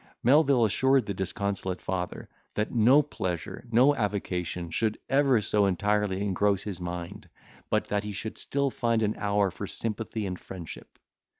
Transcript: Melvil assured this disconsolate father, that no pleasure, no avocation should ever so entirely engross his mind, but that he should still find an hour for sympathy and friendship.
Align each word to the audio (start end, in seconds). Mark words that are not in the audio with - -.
Melvil 0.23 0.65
assured 0.65 1.05
this 1.05 1.15
disconsolate 1.15 1.79
father, 1.79 2.27
that 2.55 2.71
no 2.73 3.03
pleasure, 3.03 3.65
no 3.71 3.93
avocation 3.95 4.71
should 4.71 4.97
ever 5.09 5.41
so 5.41 5.67
entirely 5.67 6.21
engross 6.23 6.63
his 6.63 6.81
mind, 6.81 7.29
but 7.69 7.85
that 7.89 8.03
he 8.03 8.11
should 8.11 8.39
still 8.39 8.71
find 8.71 9.03
an 9.03 9.13
hour 9.19 9.51
for 9.51 9.67
sympathy 9.67 10.25
and 10.25 10.39
friendship. 10.39 10.97